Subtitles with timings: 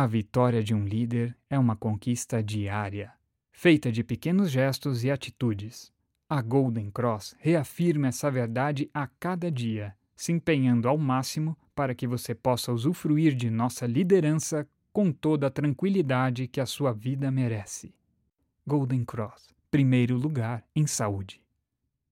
[0.00, 3.12] A vitória de um líder é uma conquista diária,
[3.52, 5.92] feita de pequenos gestos e atitudes.
[6.26, 12.06] A Golden Cross reafirma essa verdade a cada dia, se empenhando ao máximo para que
[12.06, 17.94] você possa usufruir de nossa liderança com toda a tranquilidade que a sua vida merece.
[18.66, 21.42] Golden Cross primeiro lugar em saúde.